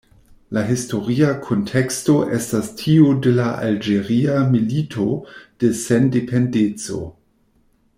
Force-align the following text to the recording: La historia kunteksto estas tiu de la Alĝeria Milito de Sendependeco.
La 0.57 0.61
historia 0.69 1.27
kunteksto 1.47 2.15
estas 2.39 2.71
tiu 2.81 3.13
de 3.27 3.35
la 3.41 3.47
Alĝeria 3.69 4.41
Milito 4.57 5.07
de 5.61 5.73
Sendependeco. 5.85 7.03